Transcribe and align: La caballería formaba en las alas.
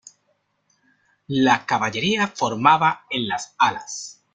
La 1.27 1.63
caballería 1.67 2.27
formaba 2.27 3.05
en 3.11 3.27
las 3.27 3.53
alas. 3.59 4.23